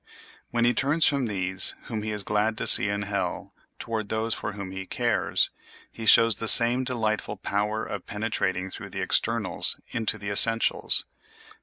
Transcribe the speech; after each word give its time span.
When 0.49 0.65
he 0.65 0.73
turns 0.73 1.05
from 1.05 1.27
those 1.27 1.75
whom 1.83 2.01
he 2.01 2.09
is 2.09 2.23
glad 2.23 2.57
to 2.57 2.65
see 2.65 2.89
in 2.89 3.03
hell 3.03 3.53
toward 3.77 4.09
those 4.09 4.33
for 4.33 4.53
whom 4.53 4.71
he 4.71 4.87
cares, 4.87 5.51
he 5.91 6.07
shows 6.07 6.37
the 6.37 6.47
same 6.47 6.83
delightful 6.83 7.37
power 7.37 7.85
of 7.85 8.07
penetrating 8.07 8.71
through 8.71 8.89
the 8.89 9.01
externals 9.03 9.77
into 9.91 10.17
the 10.17 10.31
essentials. 10.31 11.05